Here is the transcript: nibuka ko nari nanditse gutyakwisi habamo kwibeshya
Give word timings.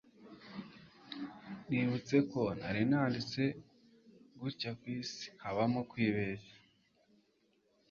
nibuka 1.69 2.17
ko 2.31 2.41
nari 2.59 2.81
nanditse 2.89 3.41
gutyakwisi 4.39 5.25
habamo 5.43 5.81
kwibeshya 5.89 6.55